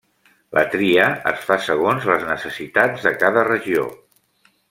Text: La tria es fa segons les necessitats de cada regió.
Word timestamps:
La 0.57 0.61
tria 0.75 1.03
es 1.31 1.43
fa 1.49 1.57
segons 1.65 2.09
les 2.13 2.25
necessitats 2.31 3.07
de 3.09 3.13
cada 3.25 3.45
regió. 3.51 3.87